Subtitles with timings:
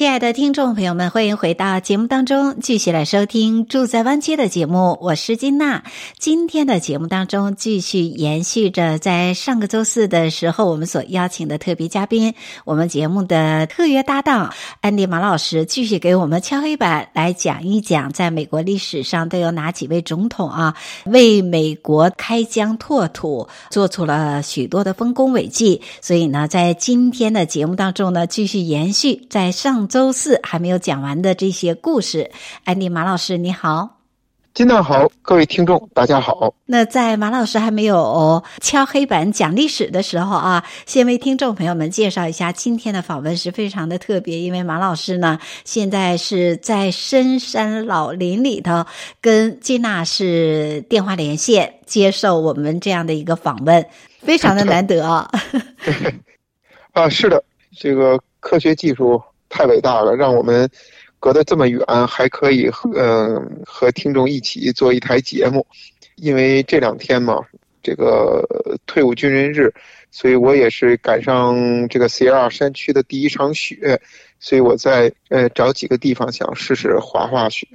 [0.00, 4.96] 亲爱的听众朋友们，欢迎回到节目当中，继续来收听《住在湾区》的节目。
[5.02, 5.82] 我是金娜。
[6.18, 12.32] 今天的节目当中，继续延续着在上个周四的时候我们所邀请的特别嘉宾，
[12.64, 20.74] 我们节目的特约搭档安迪马老师，继续给我们敲黑板来讲一讲，在美国历史上都有哪几位总统啊，
[21.04, 25.82] 为美国开疆拓土，做出了许多的丰功伟绩。
[26.00, 29.89] 所以呢，在今天的节目当中呢，继续延续在上。
[29.90, 32.30] 周四还没有讲完的这些故事，
[32.64, 33.98] 安迪马老师你好，
[34.54, 36.54] 金娜好，各位听众大家好。
[36.64, 48.86] 那在马老师还没有敲黑板讲历史的时候啊，先为听众朋友们介绍一下，今天的访问是非常的特别，因为马老师呢现在是在深山老林里头，
[49.20, 53.84] 跟金娜是电话连线接受我们这样的一个访问，
[54.20, 55.28] 非常的难得啊。
[56.94, 57.42] 啊，是的，
[57.76, 59.20] 这个科学技术。
[59.50, 60.66] 太伟大了，让我们
[61.18, 65.66] 隔得这么远，还可以和嗯和听众一起做一台节目。
[66.16, 67.38] 因为这两天嘛，
[67.82, 68.42] 这个
[68.86, 69.72] 退伍军人日，
[70.10, 74.00] 所以我也是赶上这个 CR 山区的第一场雪，
[74.38, 77.66] 所以我在呃找几个地方想试试滑滑雪。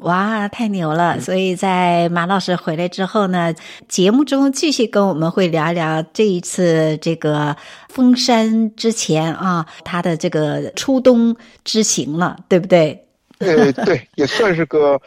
[0.00, 1.20] 哇，太牛了！
[1.20, 3.54] 所以在马老师回来之后呢，
[3.88, 7.56] 节目中继续跟我们会聊一聊这一次这个
[7.88, 13.06] 封山之前啊，他的这个初冬之行了，对不对？
[13.38, 15.00] 呃，对，也算是个。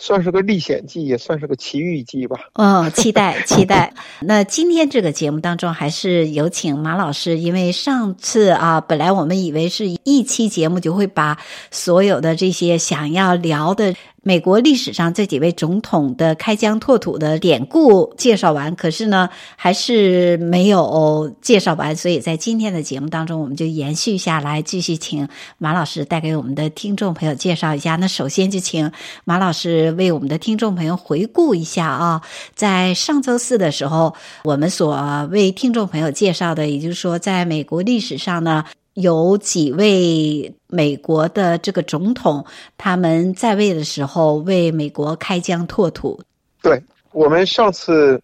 [0.00, 2.38] 算是个历险记，也算是个奇遇记吧。
[2.52, 3.92] 嗯，期待期待。
[4.20, 11.36] 那今天这个节目当中，还是有请马老师，因为上次啊，本来我们以为是一期节目就会把
[11.72, 13.92] 所有的这些想要聊的。
[14.22, 27.96] 美国历史上这几位总统的开疆拓土的典故介绍完，可是呢，还是没有介绍完，所以在今天的节目当中，我们就延续下来，继续请马老师带给我们的听众朋友介绍一下。
[27.96, 28.90] 那首先就请
[29.24, 32.20] 马老师为我们的听众朋友回顾一下啊，
[32.54, 34.14] 在上周四的时候，
[34.44, 38.64] 我们所为听众朋友介绍的，也就是说，在美国历史上呢。
[39.00, 42.44] 有几位美国的这个总统，
[42.76, 46.20] 他们在位的时候为美国开疆拓土。
[46.60, 46.82] 对，
[47.12, 48.20] 我们上次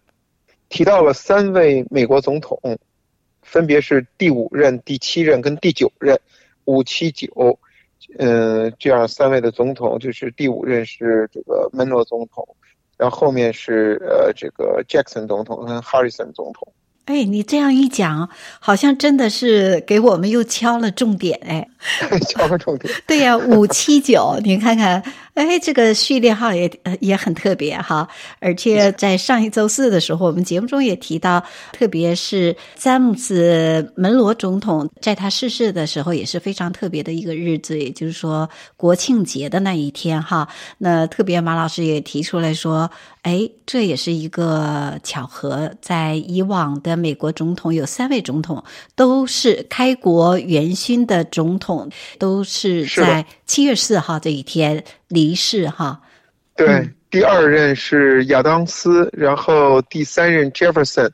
[0.67, 2.59] 提到了三位美国总统，
[3.41, 6.19] 分别是第五任、第七任跟第九任，
[6.65, 7.57] 五七九，
[8.19, 12.45] 嗯，这样三位的总统，就是第五任是这个门罗总统，
[12.97, 16.67] 然后后面是呃这个 Jackson 总统跟 Harrison 总统。
[17.05, 18.29] 哎，你这样一讲，
[18.59, 21.67] 好像真的是给我们又敲了重点哎，
[22.29, 22.93] 敲了重点。
[23.07, 25.03] 对呀，五七九，你看看。
[25.35, 28.07] 哎，这个序列号也也很特别哈，
[28.39, 40.47] 而且在上一周四的时候，我们节目中也提到，特别是詹姆斯门罗总统在他逝世的时候也是非常特别的一个日子，也就是说国庆节的那一天哈。
[40.77, 42.89] 那特别马老师也提出来说，
[43.23, 48.63] 哎，这也是一个巧合，在以往的美国总统有三位总统
[48.95, 54.81] 都是开国元勋的总统，都是在七月四号这一天。
[55.07, 56.01] 离世哈，
[56.55, 61.09] 对，嗯、第二任是亚当斯，然后第三任 Jefferson，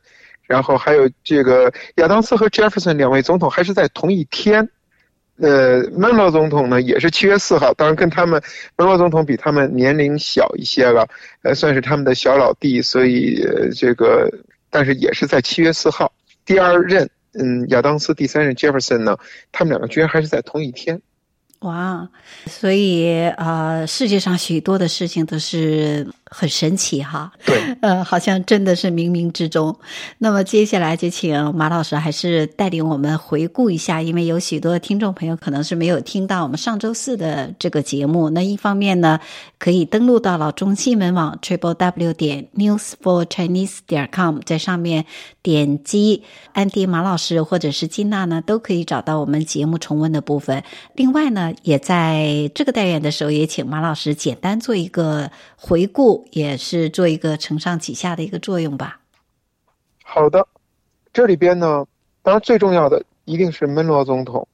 [0.48, 4.68] 然后还有这个亚当斯和 Jefferson 两位总统还是在同一天。
[5.38, 8.40] 呃，门罗总统呢也是七月四号，当然跟他们
[8.78, 11.08] 门罗总统比他们年龄小一些了，
[11.42, 14.30] 呃，算是他们的小老弟，所以、呃、这个
[14.70, 16.14] 但是也是在七月四号。
[16.46, 19.18] 第二任嗯亚当斯，第三任 Jefferson 呢，
[19.52, 21.02] 他们两个居然还是在同一天。
[21.62, 22.10] 哇，
[22.48, 27.32] 所以啊、世界上许多的事情都是很神奇哈。
[27.46, 29.78] 对， 呃，好像真的是冥冥之中。
[30.18, 38.30] 那么接下来就请马老师还是带领我们回顾一下，因为有许多听众朋友可能是没有听到我们上周四的这个节目。
[38.30, 39.20] 那一方面呢，
[39.60, 45.06] 可以登录到了中新闻网 triple w 点 news for chinese 点 com，在上面
[45.44, 46.24] 点击
[46.54, 50.64] 安迪马老师或者是金娜呢，都可以找到我们节目重温的部分。
[50.96, 51.52] 另外呢。
[51.64, 59.02] 也在这个单元的时候，也请马老师简单做一个回顾，也是做一个承上启下的一个作用吧。
[60.04, 60.48] 好的，
[61.12, 61.86] 这里边呢，
[62.22, 64.48] 当然最重要的一定是门罗总统，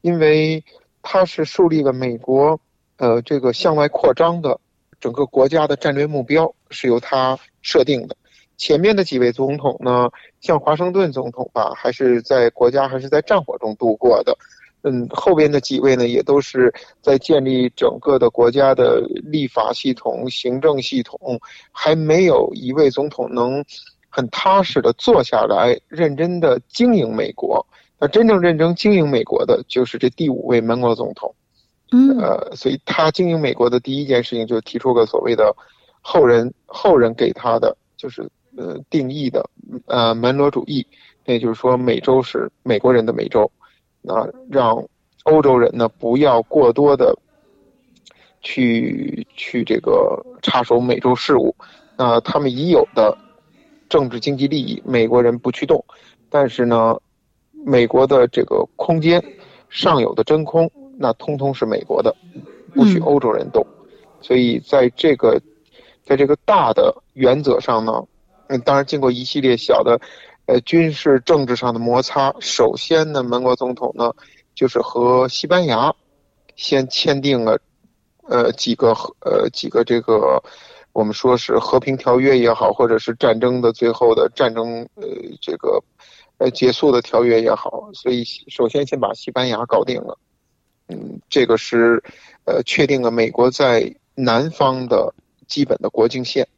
[0.00, 0.64] 因为
[1.02, 2.58] 他是树立了美国
[2.96, 4.58] 呃这个向外扩张的
[5.00, 8.16] 整个国家的战略目标是由他设定的。
[8.56, 10.08] 前面的几位总统呢，
[10.40, 14.36] 像华盛顿总统吧，还是在国家还是在战火中度过的。
[14.82, 21.18] 嗯，后边的几位呢，也都是在建立整个的国家的立法系统、行政系统，
[21.72, 23.64] 还没有一位总统能
[24.08, 27.66] 很踏实的坐下来，认真的经营美国。
[27.98, 31.34] 那真正认真经营美国的，就是这第五位美国总统。
[31.92, 35.54] 嗯，呃，所以他经营美国的第一件事情，就提出个所谓的
[36.00, 38.28] 后人后人给他的，就是。
[38.56, 39.48] 呃，定义的
[39.86, 40.84] 呃门罗主义，
[41.24, 43.48] 那就是说美洲是美国人的美洲，
[44.02, 44.84] 那让
[45.24, 47.16] 欧洲人呢不要过多的
[48.40, 51.54] 去去这个插手美洲事务，
[51.96, 53.16] 那他们已有的
[53.88, 55.84] 政治经济利益，美国人不去动，
[56.28, 56.96] 但是呢，
[57.52, 59.22] 美国的这个空间
[59.68, 62.14] 上有的真空，那通通是美国的，
[62.74, 63.66] 不许欧洲人动，
[64.20, 65.40] 所以在这个
[66.04, 68.02] 在这个大的原则上呢。
[68.52, 69.96] 嗯，当然，经过一系列小的，
[70.50, 72.34] 呃，军事政治上的摩擦。
[72.40, 74.12] 首先呢，门国总统呢，
[74.52, 75.94] 就是和西班牙
[76.56, 77.56] 先签订了，
[78.28, 80.42] 呃，几个呃几个这个
[80.92, 85.06] 我们说是和平条约也好，或者是战争的最后的战争呃
[85.40, 85.80] 这个
[86.38, 87.88] 呃结束的条约也好。
[87.94, 90.18] 所以，首先先把西班牙搞定了。
[90.88, 92.02] 嗯，这个是
[92.44, 95.14] 呃确定了美国在南方的
[95.46, 96.48] 基本的国境线。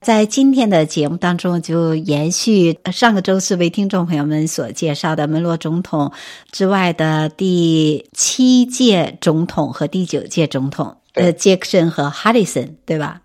[0.00, 6.10] 在今天的节目当中，就延续上个周四为听众朋友们所介绍的门罗总统
[6.50, 13.20] 之外的第七届总统和第九届总统，呃，杰克逊和哈里森，对吧？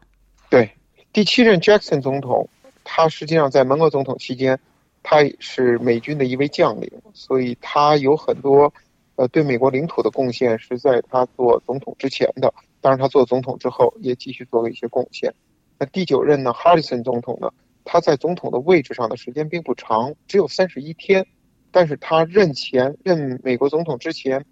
[0.49, 0.69] 对，
[1.13, 2.49] 第七任杰克逊总统，
[2.83, 4.59] 他实际上在门罗总统期间，
[5.01, 8.73] 他是美军的一位将领，所以他有很多
[9.15, 15.33] 呃对美国领土的贡献是在他做总统之前的，当然他做总统之后也继续做了一些贡献。
[15.77, 17.49] 那第九任呢，哈里森总统呢，
[17.83, 21.25] 他在总统的位置上的时间并不长，只有三十一天，
[21.69, 24.45] 但是他任前任美国总统之前，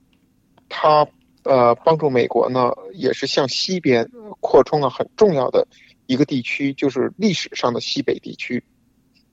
[0.68, 1.08] 他
[1.44, 4.06] 呃帮助美国呢，也是向西边
[4.42, 5.66] 扩充了很重要的
[6.08, 8.62] 一个地区，就是历史上的西北地区。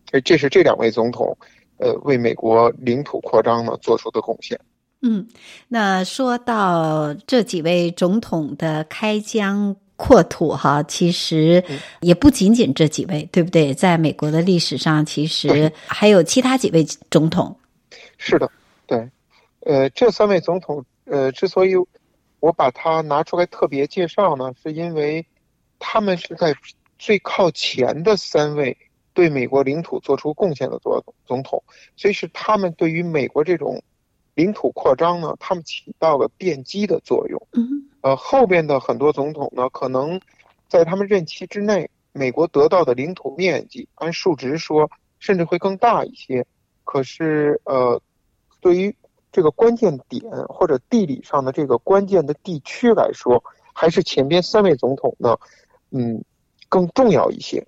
[0.08, 1.36] 所以这是这两位总统
[1.78, 4.56] 呃为美国领土扩张呢做出的贡献。
[5.02, 5.26] 嗯，
[5.66, 9.74] 那说到这几位总统的开疆。
[10.00, 11.62] 扩土哈，其实
[12.00, 13.74] 也不仅仅这几位，对不对？
[13.74, 17.54] 在美国的历史上，其实还有其他几位总统。
[18.16, 18.50] 是的，
[18.86, 19.06] 对，
[19.66, 21.74] 呃，这三位总统，呃，之所以
[22.40, 25.26] 我把他拿出来特别介绍呢，是因为
[25.78, 26.54] 他们是在
[26.98, 28.74] 最靠前的三位
[29.12, 31.62] 对美国领土做出贡献的总总统，
[31.94, 33.82] 所以是他们对于美国这种
[34.40, 37.48] 领土扩张呢，他们起到了奠基的作用。
[37.52, 37.86] 嗯。
[38.00, 40.18] 呃，后边的很多总统呢，可能
[40.68, 46.46] 在他们任期之内，美国得到的领土面积按数值说，甚至会更大一些。
[46.84, 48.00] 可是，呃，
[48.60, 48.96] 对于
[49.30, 53.44] 这个关键点或者地理上的这个关键的地区来说，
[53.74, 55.36] 还是前边三位总统呢，
[55.90, 56.24] 嗯，
[56.70, 57.66] 更重要一些。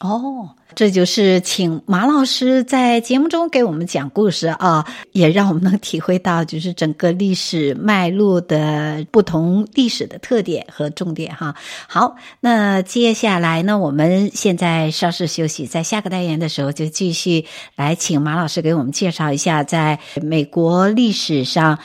[0.00, 11.54] 哦，这就是请马老师在节目中给我们讲故事啊，也让我们能体会到就是整个历史脉络的不同历史的特点和重点哈。
[11.88, 21.78] 好，那接下来呢，我们现在稍事休息，在下个单元的时候就继续来请马老师给我们介绍一下，在美国历史上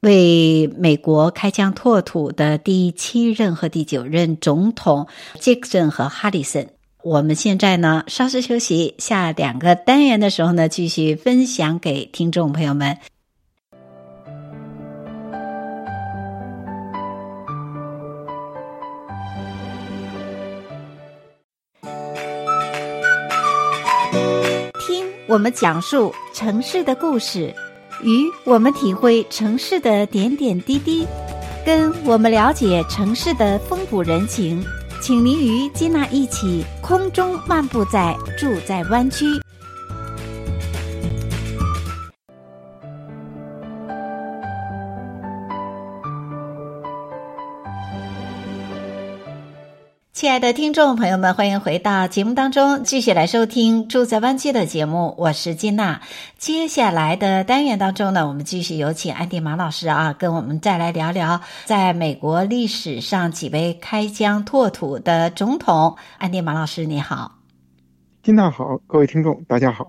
[0.00, 5.06] 为美国开疆拓土的第七任和第九任总统
[5.40, 6.73] 杰克逊和哈里森。
[7.04, 12.96] 我们现在呢，稍事休息，下两个单元的时候呢，继续分享给听众朋友们。
[24.86, 27.54] 听我们讲述城市的故事，
[28.02, 31.06] 与我们体会城市的点点滴滴，
[31.66, 34.64] 跟我们了解城市的风土人情。
[35.04, 39.43] 请您与金娜一起空中漫步在住在湾区。
[50.34, 55.14] 爱的听众朋友们，欢迎回到节目当中，继续来收听《住在湾区》的节目。
[55.16, 56.00] 我是金娜。
[56.38, 65.96] 接下来的单元当中呢，我们继续有请安迪马老师啊，跟我们再来聊聊在美国历史上几位开疆拓土的总统。
[66.18, 67.38] 安迪马老师，你好。
[68.24, 69.86] 金娜好，各位听众大家好。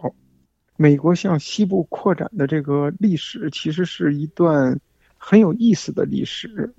[0.78, 4.80] 美国向西部扩展的这个历史，其实是一段
[5.18, 6.72] 很有意思的历史。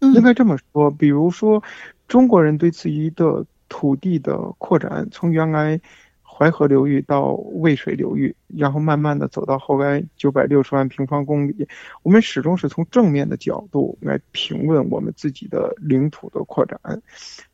[0.00, 1.62] 应该这么说，比如说。
[2.10, 5.80] 中国人对自己的土地的扩展，从原来
[6.24, 11.68] 淮河流域到渭水流域，然后慢慢的走到后来九百六十万平方公里，
[12.02, 16.80] 我们始终是从正面的角度来评论我们自己的领土的扩展。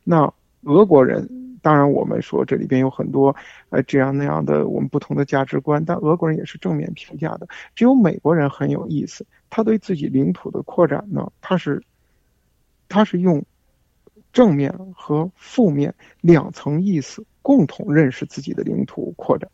[0.04, 0.32] 那
[0.62, 3.36] 俄国人，当然我们说这里边有很多
[3.68, 7.46] 呃这样那样的我们不同的价值观，但俄国人也是正面评价的。
[7.74, 11.82] 只有美国人很有意思，他对自己领土的扩展呢，他是
[12.88, 13.44] 他是用。
[14.36, 19.48] 正面和负面两层意思，共同认识自己的领土扩展，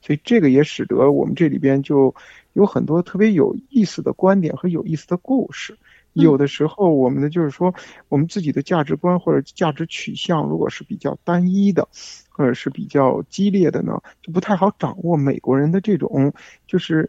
[0.00, 2.12] 所以这个也使得我们这里边就
[2.52, 5.78] 有很多特别有意思的观点和有意思的故事。
[6.14, 7.72] 有的时候，我们的就是说，
[8.08, 11.86] 我们自己的价值观或者价值取向，如果是比较单一的，
[12.28, 15.16] 或者是比较激烈的呢，就不太好掌握。
[15.16, 16.32] 美国人的这种
[16.66, 17.08] 就是，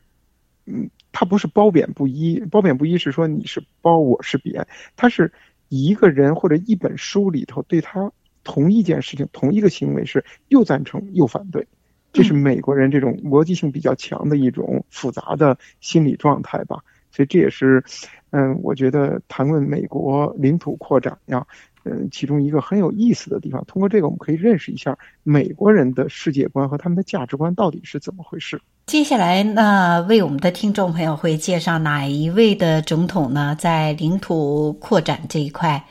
[0.68, 5.34] 嗯，他不是褒贬不一，褒贬不一是说你是褒，我是贬，他是。
[5.76, 8.12] 一个人或者一本书里头对他
[8.44, 11.68] 同一件事情、同一个行为是又赞成又反对，
[12.14, 16.84] 这是美国人这种逻辑性比较强的一种复杂的心理状态吧。
[17.12, 17.84] 所以这也是，
[18.32, 21.46] 嗯，我觉得谈论美国领土扩展呀，
[21.86, 23.64] 嗯，其中一个很有意思的地方。
[23.66, 28.60] 通过这个，我们可以认识一下美国人的世界观和他们的价值观到底是怎么回事。
[28.88, 33.56] 接下来呢，为我们的听众朋友会介绍哪一位的总统呢？
[33.60, 35.84] 在领土扩展这一块，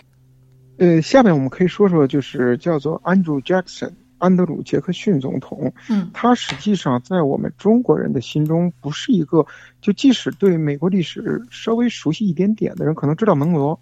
[0.78, 5.72] 呃，下面我们可以说说，就是叫做 Andrew Jackson 安德鲁·杰克逊总统。
[5.88, 9.46] 嗯，他实际上在我们中国人的心中不是一个，
[9.80, 13.78] 就即使对美国历史稍微熟悉一点点的人，可能知道门罗。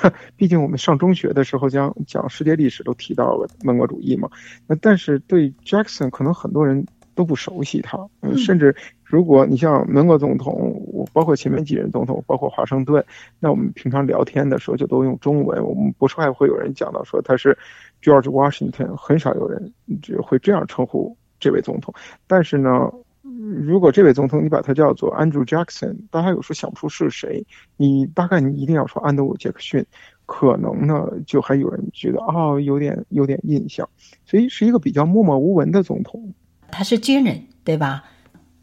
[0.36, 4.28] 毕竟我们上中学的时候讲讲世界历史都提到了门国主义嘛。
[4.66, 6.86] 那但是对 Jackson 可能很多人。
[7.14, 13.04] 都不熟悉他，嗯，甚至如果你像门国总统，我包括前面几任总统，包括华盛顿，
[13.38, 17.58] 那我们平常聊天的时候就都用中文，我们不是还会有人讲到说他是
[18.02, 21.92] George Washington，很少有人就会这样称呼这位总统。
[22.26, 22.90] 但是呢，
[23.22, 29.86] 如果这位总统你把他叫做 Andrew Jackson，大家有时候想不出是谁，你大概你一定要说安德鲁·杰克逊，
[30.26, 33.88] 可能呢就还有人觉得哦，有点有点印象，
[34.24, 36.34] 所以是一个比较默默无闻的总统。
[36.72, 38.02] 他是军人，对吧？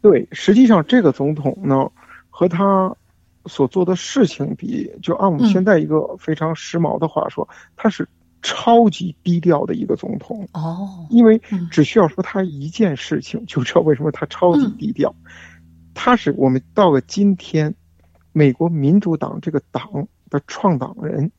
[0.02, 1.90] 对，实际上这个总统呢，
[2.28, 2.94] 和他
[3.46, 8.06] 所做的事情比，就按我们现在一个非常时髦的话说，嗯、他是
[8.42, 10.48] 超级低调的一个总统。
[10.52, 15.14] 哦，因为只需要说他一件事情，就知道为什么他超级低调。
[15.24, 15.30] 嗯、
[15.94, 17.74] 他是我们到了今天，
[18.32, 21.32] 美国民主党这个党的创党人，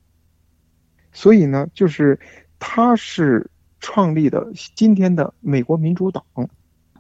[1.12, 2.20] 所以呢，就是
[2.60, 6.24] 他是创立的今天的美国民主党。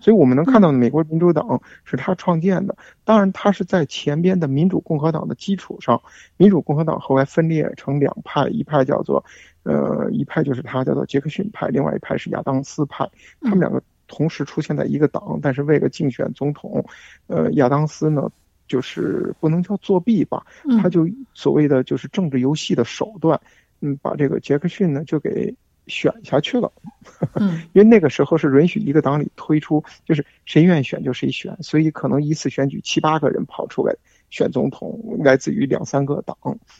[0.01, 6.01] 所以我们能看到的美国民主党是他创建的，当然他是在前边的民主共和党的基础上，
[6.38, 9.24] 民主共和党后来分裂成两派，一派叫做，
[9.63, 13.08] 呃，一派就是他叫做杰克逊派，另外一派是亚当斯派，
[13.41, 16.84] 他们两个同时出现在一个党，但是为了竞选总统，
[17.27, 18.29] 呃，亚当斯呢
[18.67, 20.46] 就是不能叫作弊吧，
[20.81, 23.39] 他就所谓的就是政治游戏的手段，
[23.81, 25.55] 嗯，把这个杰克逊呢就给。
[25.91, 26.71] 选下去了，
[27.74, 33.93] 因为那个时候是允许一个党里推出，就是谁愿意选就谁选，所以可能一次选举七八个人跑出来
[34.29, 36.38] 选总统，来自于两三个党。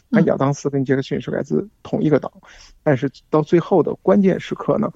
[0.08, 2.32] 那亚当斯跟杰克逊是来自同一个党，
[2.82, 4.90] 但是到最后的关键时刻呢，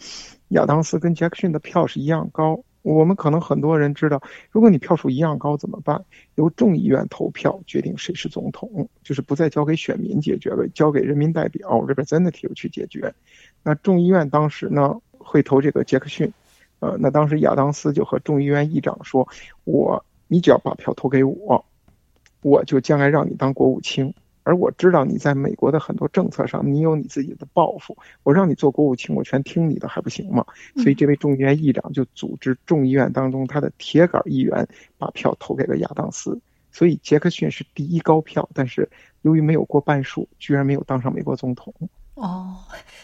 [0.49, 2.64] 亚当斯跟杰克逊的票是一样高。
[2.95, 6.05] 我们可能很多人知道，如果你票数一样高怎么办？
[6.37, 13.12] 由众议院投票决定谁是总统，就是不再交给选民解决了，交给人民代表 representative 去解决。
[13.64, 16.33] 那众议院当时呢会投这个杰克逊，
[16.78, 19.26] 呃，那当时亚当斯就和众议院议长说
[19.64, 21.64] ：“我，你只要把票投给我，
[22.43, 24.14] 我就将来让你当国务卿。”
[24.47, 27.97] 而我知道你在美国的很多政策上，你有你自己的抱负。
[28.23, 30.47] 我让你做国务卿，我全听你的，还不行吗？
[30.76, 36.41] 所以这位众议院议长就组织众议院当中他的铁杆议员把票投给了亚当斯。
[36.71, 38.88] 所以杰克逊是第一高票，但是
[39.23, 41.75] 由于没有过半数，居然没有当上美国总统。
[42.16, 42.56] 哦，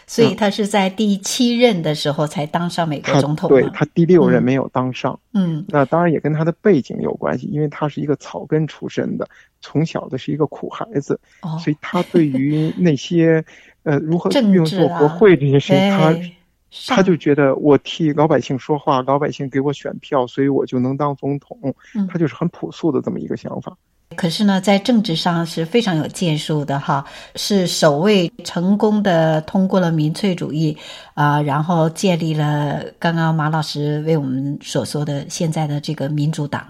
[0.07, 3.47] 所以他是在第七任的时候才当上美国总统。
[3.47, 5.19] 他对他第六任没有当上。
[5.33, 9.27] 嗯，那当然也跟他的背景有关系，因为他是一个草根出身的，
[9.61, 13.45] 从小的是一个苦孩子，哦、所以他对于那些
[13.83, 21.75] 呃如何运作国会这些事情，他他就觉得我替老百姓说话，老百姓给我选票，所以我就能当总统。
[21.93, 23.77] 嗯、他就是很朴素的这么一个想法。
[24.13, 27.05] 可是呢，在政治上是非常有建树的哈，
[27.35, 30.77] 是首位成功的通过了民粹主义
[31.13, 36.65] 啊、呃，然后建立了刚刚马老师为我们所说的现在的这个民主党。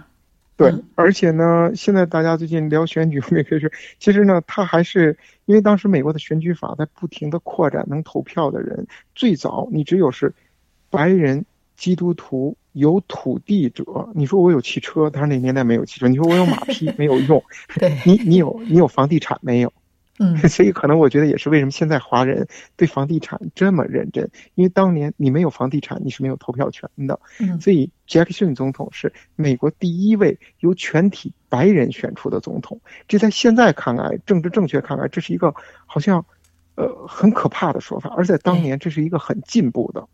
[0.55, 3.69] 对，而且呢，现在大家最近聊选举，我们也可以说，
[3.99, 8.85] 其实呢，他还是因为当时美国的选举法在不停的扩展，能投票的人，
[9.15, 10.31] 最早你只有是
[10.91, 11.43] 白人
[11.75, 17.41] 基督徒有土地者，你说我有汽车，但是那年代没有汽车，你说我有马匹 没有用，
[17.75, 19.71] 对，你你有你有房地产没有？
[20.19, 27.19] 嗯， 所以可能我觉得也是为什么现在华人对房地产这么认真，因为当年你没有房地产，你是没有投票权的。
[27.39, 32.79] 嗯，所以杰克逊总统是美国第一位由全体白人选出的总统。
[33.07, 35.55] 这在现在看来，政治正确看来，这是一个
[35.87, 36.23] 好像
[36.75, 40.01] 呃很可怕的说法，而在当年这是一个很进步的。
[40.01, 40.07] 嗯，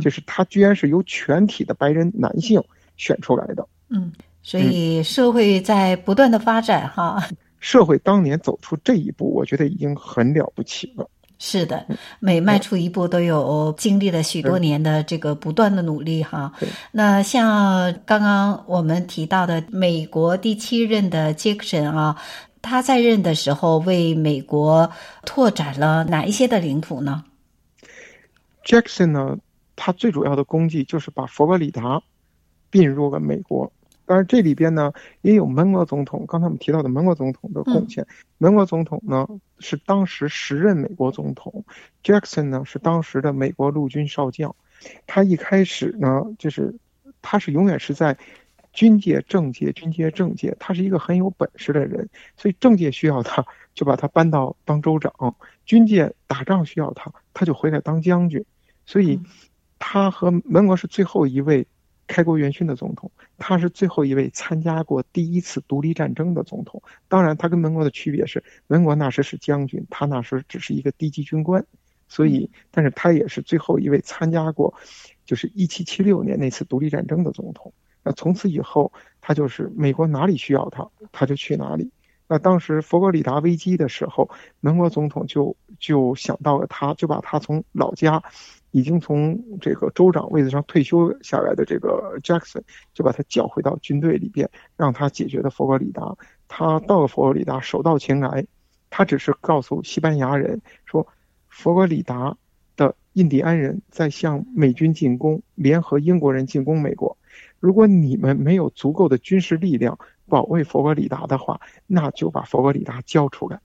[0.00, 2.62] 就是他居然是由全体的白人男性
[2.96, 3.66] 选出来的。
[3.88, 4.12] 嗯，
[4.42, 7.22] 所以社会在不断的发展哈。
[7.60, 11.08] 社会当年走出这一步，我觉得已经很了不起了。
[11.38, 11.84] 是的，
[12.20, 16.52] 每迈出一步都有经历了许多年的这个不断的努力哈。
[16.92, 22.16] 那像刚刚我们提到的美国第七任的杰克逊啊，
[22.62, 24.90] 他在任的时候为美国
[25.26, 27.24] 拓展了哪一些的领土呢？
[28.64, 29.36] 杰克逊呢，
[29.76, 32.02] 他最主要的功绩就是把佛罗里达
[32.70, 33.72] 并入了美国。
[34.06, 38.06] 当然，这里边呢也有门罗总统，刚才我们提到的门罗总统的贡献。
[38.36, 39.26] 门罗总统呢
[39.60, 41.64] 是当时时任美国总统
[42.02, 44.54] ，Jackson 呢是当时的美国陆军少将。
[45.06, 46.74] 他一开始呢就是
[47.22, 48.18] 他是永远是在
[48.74, 55.10] 军界、政界、军界、政界，他是一个很有本事的人，所以政界需要他，就把他搬到当州长；
[55.64, 58.44] 军界打仗需要他，他就回来当将军。
[58.84, 59.18] 所以
[59.86, 61.66] 他和门罗是最后一位。
[62.06, 66.82] 开国元勋的总统，他是最后一位参加过第一次独立战争的总统。
[67.08, 71.64] 当然，他跟门罗的区别是，门罗那时是将军，他那时只是一个低级军官。
[72.06, 74.74] 所以，但是他也是最后一位参加过，
[75.24, 77.72] 就是一七七六年那次独立战争的总统。
[78.02, 81.90] 那从此以后，他就是美国哪里需要他，他就去哪里。
[82.28, 84.28] 那当时佛罗里达危机的时候，
[84.60, 88.22] 门罗总统就就想到了他，就把他从老家。
[88.74, 96.16] 已经从这个州长位子上退休下来的这个 Jackson，就把他叫回到军队里边，让他解决的佛罗里达。
[96.48, 98.44] 他到了佛罗里达，手到擒来。
[98.90, 101.06] 他只是告诉西班牙人说，
[101.48, 102.36] 佛罗里达
[102.74, 107.16] 的印第安人在向美军进攻，联合英国人进攻美国。
[107.60, 113.60] 如果你们没有足够的军事力量保卫佛罗里达的话，那就把佛罗里达交出来。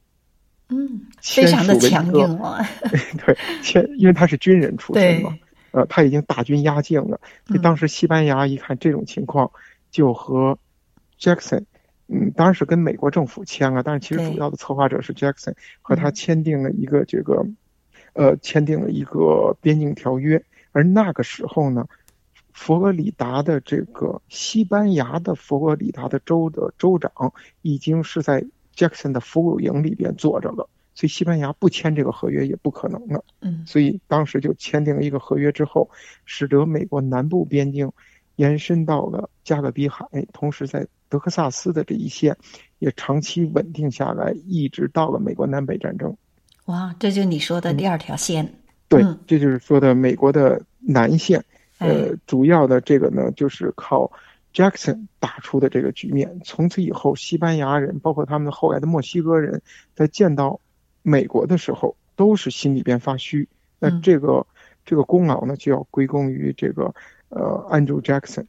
[0.72, 2.58] 嗯，非常的强硬哦。
[3.26, 5.36] 对，签，因为他是军人出身嘛，
[5.72, 7.20] 呃，他已经大军压境了。
[7.48, 9.52] 所以当时西班牙一看这种情况，
[9.90, 10.60] 就和
[11.20, 11.64] Jackson，
[12.08, 17.44] 嗯，当然是跟美国政府签了，但是其实主要的策划者是 Jackson，和他签订了一个这个，
[18.14, 20.44] 呃，签订了一个边境条约。
[20.72, 21.88] 而那个时候呢，
[22.54, 28.46] 佛罗里达的这个西班牙的佛罗里达的州的州长已经是在。
[28.80, 33.22] Jackson 的俘虏营里边坐着了，所以西班牙不签这个合约也不可能了。
[33.42, 35.90] 嗯，所以当时就签订了一个合约之后，
[36.24, 37.92] 使得美国南部边境
[38.38, 42.38] 延伸到了加勒比海，同时在德克萨斯的这一线
[42.78, 46.16] 也长期稳定下来，一直到了美国南北战争。
[46.68, 48.46] 哇，这就是你说的第二条线。
[48.46, 48.54] 嗯、
[48.88, 51.44] 对，这就是说的美国的南线。
[51.80, 54.10] 呃，主要的这个呢，就是靠。
[54.54, 59.62] Jackson 打出的这个局面，从此以后，西班牙人包括他们后来的墨西哥人，
[59.96, 60.60] 在见到
[61.04, 63.48] 美国的时候，都是心里边发虚。
[63.80, 64.46] 那这个、嗯、
[64.86, 66.94] 这个功劳呢，就要归功于这个
[67.30, 68.46] 呃，Andrew Jackson。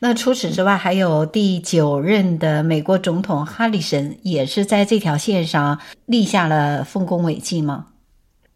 [0.00, 7.86] 那除此之外，还有第九任的美国总统哈里森，也是在这条线上立下了丰功伟绩吗？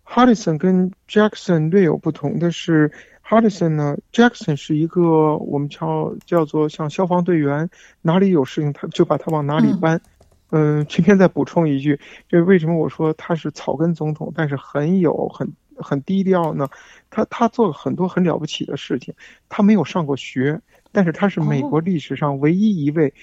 [0.02, 2.90] 哈里森跟 Jackson 略有不同的是。
[3.30, 7.70] 哈里森呢？Jackson 是一个我们叫叫做像消防队员，
[8.02, 10.00] 哪里有事情他就把他往哪里搬。
[10.50, 16.68] 嗯，今天再补充一句，这为什么我说他是草根总统，但是很有很很低调呢？
[17.08, 19.14] 他他做了很多很了不起的事情。
[19.48, 23.14] 他没有上过学，但是他是美国历史上唯一一位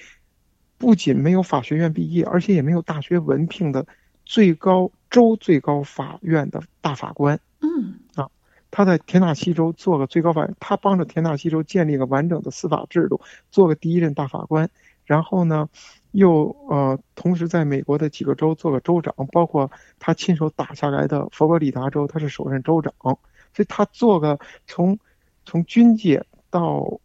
[0.78, 3.86] 不仅没有法学院毕业，而且也没有大学文凭的
[4.24, 7.38] 最高州最高法院的大法官。
[7.60, 7.97] 嗯啊。
[8.70, 14.70] 他在田纳西州做个最高法院，他帮着田纳西州建立了完整的司法制度，做个第一任大法官。
[15.04, 15.68] 然后呢，
[16.10, 22.92] 又呃，同时在美国的几个州做个州长，包括他亲手打下来的佛罗里达州，他是首任州长。
[23.02, 24.98] 所以他做个从
[25.44, 27.00] 从军界到。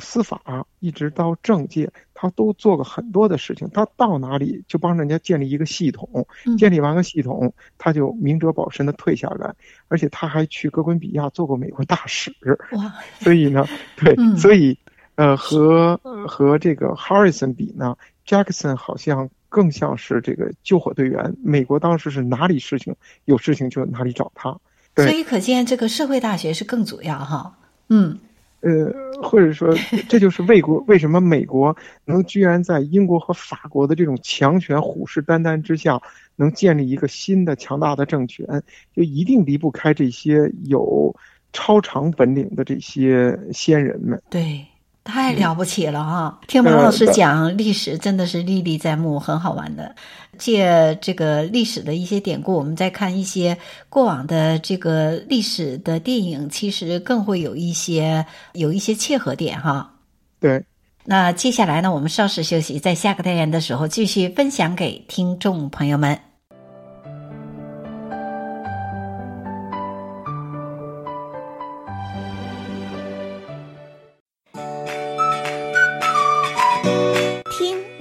[0.00, 3.68] 司法一直到政界，他都做过很多的事情。
[3.74, 9.54] 他到哪里就帮人家建立一个系统，建立完个系统，他就明哲保身的退下来。
[9.88, 12.32] 而且他还去哥伦比亚做过美国大使。
[12.72, 12.94] 哇！
[13.20, 14.78] 所以呢，对，所以
[15.16, 15.96] 呃，和
[16.26, 17.96] 和这个 Harrison 比呢
[18.26, 21.36] ，Jackson 好像更像是这个救火队员。
[21.42, 24.58] 美国当时是哪里事情有事情就哪里找他，
[24.94, 25.06] 对。
[25.06, 27.56] 所以可见这个社会大学是更主要哈。
[27.88, 28.18] 嗯，
[28.60, 29.74] 呃，或者说
[30.08, 36.00] 这就是为国为什么美国能居然在英国和法国的这种强权虎视眈眈之下，
[36.36, 38.46] 能建立一个新的强大的政权，
[38.94, 41.14] 就一定离不开这些有
[41.52, 44.22] 超长本领的这些先人们。
[44.30, 44.66] 对。
[45.04, 46.40] 太了不起了哈！
[46.48, 49.94] 听马老师讲历史真的是历历在目，很好玩的。
[50.38, 53.56] 借这个历史的一些典故，我们再看一些
[53.88, 59.92] 过往的这个历史的电影，其实更会有一些有一些切合点哈。
[60.40, 60.64] 对。
[61.04, 66.18] 那接下来呢，我们稍事休息，在下个单元的时候继续分享给听众朋友们。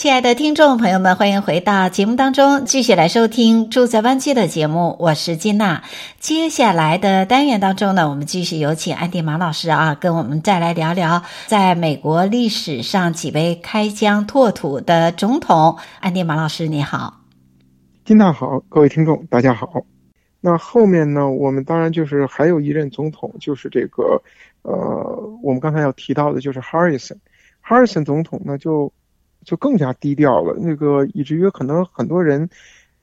[0.00, 4.96] 亲爱的听众朋友们，欢迎回到节目当中，继续来收听《住在湾区》的节目。
[4.98, 5.82] 我是金娜。
[6.18, 15.76] 接下来的单元当中呢，我们继续有请安迪马老师啊，跟我们再来聊聊在美国历史上几位开疆拓土的总统。
[16.00, 17.20] 安迪马老师，你好。
[18.06, 19.84] 金娜好，各位听众大家好。
[20.40, 24.22] 那后面呢，我们当然就是还有一任总统，就是这个
[24.62, 27.18] 呃，我们刚才要提到的，就是 Harrison。
[27.62, 28.90] Harrison 总统呢，就。
[29.44, 32.48] 就更加低调了，那个以至于可能很多人，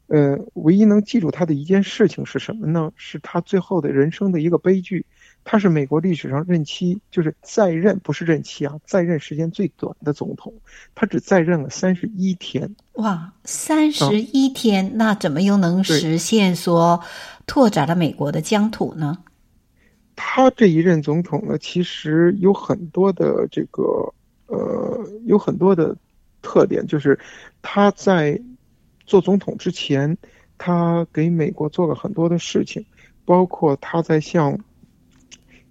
[0.08, 2.92] 呃，唯一能记住他的一件事情是什么呢？
[2.96, 5.06] 是他最后的人生的一个悲剧。
[5.50, 10.54] 他是美国历史上任期就是在任，不是任期啊，在任时间最短的总统，
[10.94, 12.76] 他只在任了三十一天。
[12.96, 17.02] 哇，三十一天，嗯，那怎么又能实现说
[17.46, 19.18] 拓展了美国的疆土呢？
[20.18, 23.84] 他这一任总统呢，其实有很多的这个，
[24.48, 25.96] 呃，有很多的。
[26.48, 27.20] 特点就是
[27.62, 28.42] 他在
[29.06, 30.18] 做总统之前，
[30.58, 32.86] 他给美国做了很多的事情，
[33.26, 34.58] 包括他在向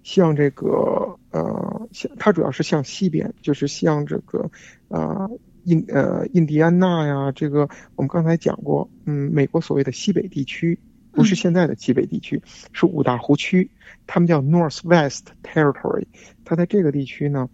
[0.03, 4.51] 向这个呃，向他主要是向西边，就是向这个
[4.89, 5.27] 呃
[5.63, 10.77] 印呃印第安纳呀，这个我们刚才讲过，嗯，美国所谓的西北地区，
[11.11, 13.71] 不是现在的西北地区，嗯、是五大湖区，
[14.05, 16.05] 他们叫 Northwest Territory。
[16.45, 17.49] 他在这个地区呢，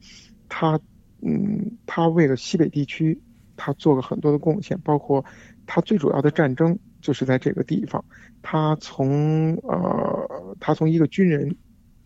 [0.50, 0.82] 他。
[1.26, 3.22] 嗯，他为了西北地区，
[3.56, 5.24] 他做了很多的贡献，包括
[5.66, 8.04] 他最主要的战争就是在这个地方。
[8.42, 11.56] 他从呃，他从一个军人，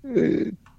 [0.03, 0.11] 呃，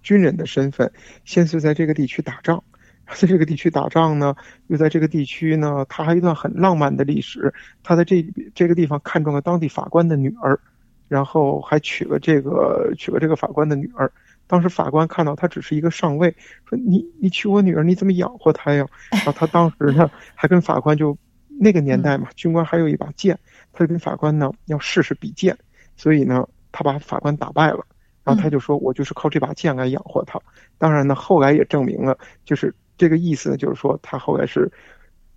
[0.03, 0.93] 军人的身份，
[1.25, 2.63] 先是在这个地区打仗，
[3.09, 4.37] 在这个地区打仗呢，
[4.69, 7.53] 又在这个地区呢，他还有一段很浪漫的历史。
[7.83, 8.25] 他在这
[8.55, 10.61] 这个地方看中了当地法官的女儿，
[11.09, 14.13] 然后还娶了这个娶了这个法官的女儿。
[14.49, 16.35] 当时法官看到他只是一个上尉，
[16.65, 21.17] 说你：“你你娶我女儿，你怎么养活她呀？”然后他当时呢， 还跟法官就
[21.61, 23.39] 那个年代嘛，军官还有一把剑，
[23.73, 25.57] 他就跟法官呢要试试比剑，
[25.97, 27.85] 所以呢，他把法官打败了，
[28.25, 30.41] 然后他就说：“我就是靠这把剑来养活他。”
[30.79, 34.73] 当然呢，后来也证明了，就是这个意思呢，就是说他后来是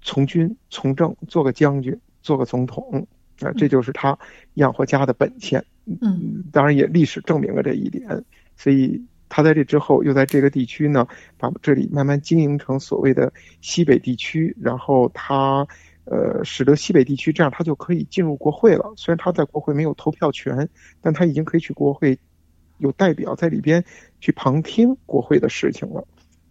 [0.02, 3.06] 从军从政，做个将军，做个总统
[3.42, 4.18] 啊，这就是他
[4.54, 5.64] 养活家的本钱。
[5.86, 8.24] 嗯，当然也历史证明了这一点。
[8.62, 11.08] 所以他在这之后，又在这个地区呢，
[11.40, 15.66] 把这里慢慢经营成所谓的西北地区，然后他，
[16.04, 18.94] 呃，使得西北地区这样，他就可以进入国会了。
[18.98, 20.70] 虽然他在国会没有投票权，
[21.02, 22.20] 但他已经可以去国会，
[22.78, 23.84] 有代表在里边
[24.20, 26.06] 去旁听国会的事情了。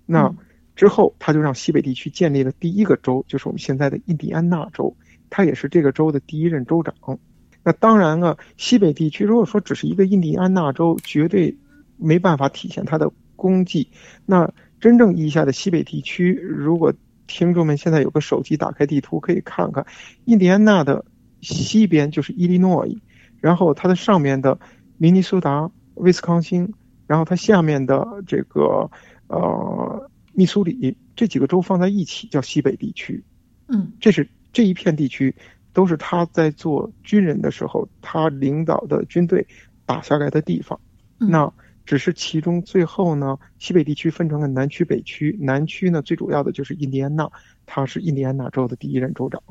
[0.05, 0.35] 那
[0.75, 4.97] 之后，他就让西北地区建立了第一个州，就是我们现在的印第安纳州，
[5.29, 7.21] 他也是这个州的第一任州长。
[7.63, 11.55] 那当然了，西北地区如果说只是一个印第安纳州，绝对。
[12.01, 13.91] 没办法体现他的功绩。
[14.27, 16.95] 那真正意义下的西北地区，如果
[17.27, 19.87] 听众们现在有个手机，打开地图可以看看，
[20.25, 21.05] 印第安纳的
[21.41, 22.99] 西边就是伊利诺伊，
[23.41, 24.59] 然后它的上面的
[24.97, 26.73] 明尼苏达、威斯康星，
[27.07, 28.91] 然后它下面的这个
[29.29, 33.23] 呃密苏里，这几个州放在一起叫西北地区。
[33.69, 35.35] 嗯，这是这一片地区
[35.73, 39.47] 都是他在做军人的时候，他领导的军队
[39.85, 40.81] 打下来的地方。
[41.19, 41.53] 嗯、那。
[41.85, 45.37] 只是其中最后呢，西北地区分成了南区、北区。
[45.41, 47.31] 南区呢，最主要的就是印第安纳，
[47.67, 49.43] 他是印第安纳州的第一任州长。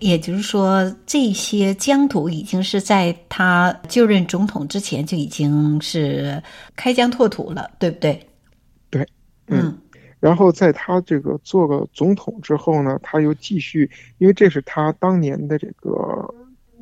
[0.00, 6.42] 也就是说，这些疆土已经是在他就任总统之前就已经是
[6.74, 8.26] 开疆拓土了，对不对？
[8.90, 9.02] 对，
[9.46, 9.60] 嗯。
[9.62, 9.78] 嗯
[10.22, 16.32] 然后在他这个做了总统之后呢，他又继续，因为这是他当年的这个，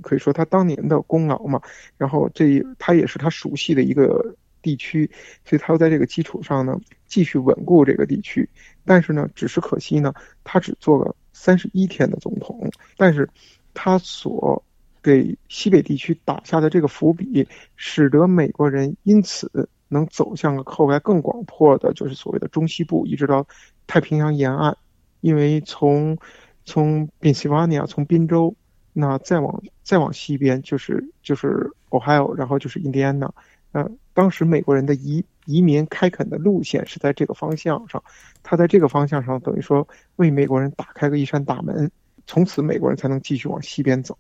[0.03, 1.59] 可以说他当年的功劳嘛。
[1.97, 4.23] 然后这他也是他熟悉的一个
[4.63, 5.11] 地区，
[5.45, 8.49] 所以他又在这个基础上呢，继续稳固这个地区。
[8.85, 13.29] 但是呢，只是可惜呢，他只做了三十一天的总统，但是
[13.75, 14.65] 他所
[15.03, 17.47] 给西北地区打下的这个伏笔，
[17.77, 19.69] 使得美国人因此。
[19.93, 23.49] 能走向了后来更广阔的，就是所谓的中西部，一直到
[23.89, 24.79] 太平洋沿岸。
[25.21, 26.17] 因为从
[26.65, 28.55] 从宾夕法尼亚，从宾州，
[28.93, 33.35] 那再往再往西边就是就是 Ohio，然后就是印第安纳。
[33.73, 38.03] 呃，当时美国人的移移民开垦的路线是在这个方向上，
[38.43, 41.91] 他在这个方向上等于说为美国人打开了一扇大门，
[42.27, 44.17] 从此美国人才能继续往西边走。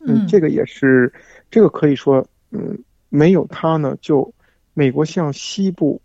[0.00, 1.12] 嗯，这个也是
[1.50, 2.78] 这个可以说，嗯，
[3.08, 4.32] 没有他呢就。
[4.74, 6.00] 美国向西部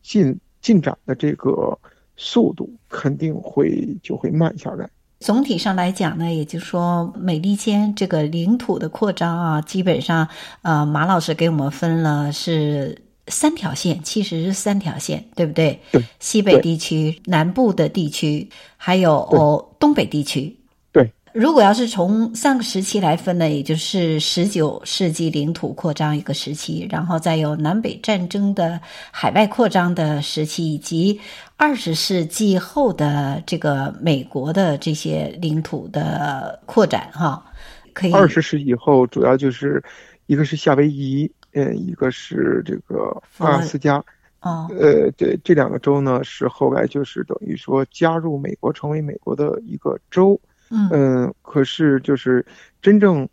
[0.00, 1.78] 进进展的这个
[2.16, 4.88] 速度肯定会就会慢下来。
[5.20, 10.28] 总体上来讲呢，也就是说，美利坚这个领土的扩张啊，基本上，
[10.62, 15.80] 呃，马老师给我们分了是三条线，其实是三条线，对不对？
[15.90, 16.02] 对。
[16.20, 20.56] 西北地区、南部的地区，还有哦东北地区。
[20.92, 31.20] 对如果要是从三个时期来分呢，也就是十九世纪领土扩张一个时期，然后再有南北战争的海外扩张的时期，以及
[31.58, 37.44] 二十世纪后的这个美国的这些领土的扩展，哈，
[37.92, 38.12] 可以。
[38.12, 39.82] 二十世纪以后，主要就是
[40.26, 43.96] 一个是夏威夷，嗯，一个是这个阿拉斯加，
[44.40, 50.40] 哦，呃，对，这两个州呢是后来就是等于说加入美国，成为美国的一个州。
[50.70, 52.46] 嗯，嗯，可是就是
[52.80, 53.28] 真正，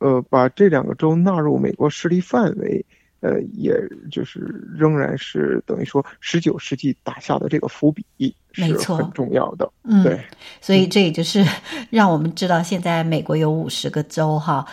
[0.00, 2.84] 呃，把这两个州纳入美国势力范围，
[3.20, 3.74] 呃，也
[4.10, 4.40] 就是
[4.74, 8.04] 仍然是等于说十九世纪打下的这个伏笔
[8.56, 9.70] 没错很重要的。
[9.84, 10.20] 嗯，对，
[10.60, 11.44] 所以这也就是
[11.90, 14.66] 让我们知道，现在美国有五十个州哈，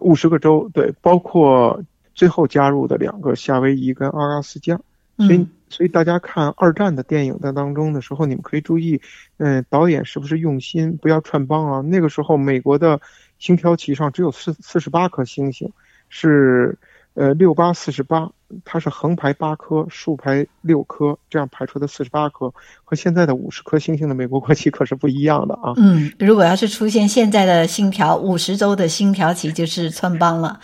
[0.00, 1.82] 五十个州，对，包括
[2.14, 4.78] 最后加入的两个夏威夷跟阿拉斯加。
[5.18, 9.00] 所以，所以大家看二战的电影的当中的时候，你们可以注意，
[9.38, 11.80] 嗯，导演是不是用心，不要串帮啊？
[11.80, 13.00] 那个时候，美国的
[13.38, 15.72] 星条旗上只有四四十八颗星星，
[16.10, 16.76] 是
[17.16, 18.30] 呃六八四十八，
[18.64, 22.52] 它是横排八颗，竖排六颗，这样排出的四十八颗，
[22.88, 25.74] 和现在的五十颗星星的美国国旗可是不一样的啊。
[25.76, 30.60] 嗯，如果要是出现现在的星条五十州的星条旗，就是穿帮了。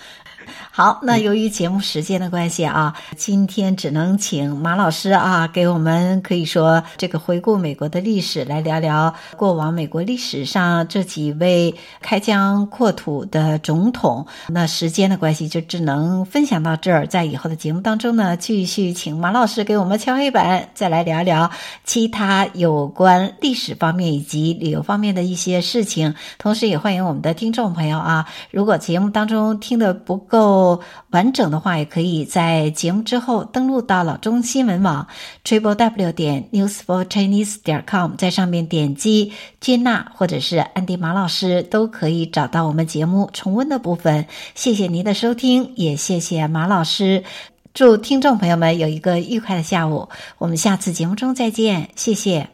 [0.73, 14.27] 好，那由于节目时间的关系啊，今天只能请马老师啊，给我们可以说这个回顾美国的历史，来聊聊过往美国历史上这几位开疆扩土的总统。
[14.49, 17.07] 那时间的关系，就只能分享到这儿。
[17.07, 21.51] 在以后的节目当中呢，继续请马老师给我们敲黑板，再来聊聊
[21.85, 26.15] 其他有关历史方面以及旅游方面的一些事情。
[26.39, 30.81] 同时，也欢迎我们的听众朋友啊，如果节目当中听的不够。
[31.11, 35.07] 完整的话，也可以在节目之后登录到老中新闻网
[35.45, 44.27] triple w 点 news for chinese 点 com，在上面点击接纳或者是安迪马老师，都可以找到我们节目重温的部分。
[44.55, 47.25] 谢谢您的收听，也谢谢马老师。
[47.75, 51.89] 祝听众朋友们有一个愉快的下午，我们下次节目中再见。
[51.97, 52.51] 谢谢，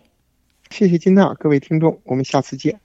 [0.71, 2.79] 谢谢金娜，各位听众，我们下次见。